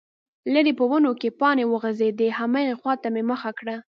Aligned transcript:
ليرې 0.53 0.73
په 0.79 0.85
ونو 0.91 1.11
کې 1.21 1.29
پاڼې 1.39 1.65
وخوځېدې، 1.67 2.27
هماغې 2.39 2.75
خواته 2.79 3.07
مې 3.13 3.23
مخه 3.31 3.51
کړه، 3.59 3.75